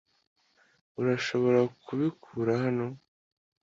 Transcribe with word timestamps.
Urashobora 0.99 1.59
kubikura 1.85 2.53
hano? 2.63 2.85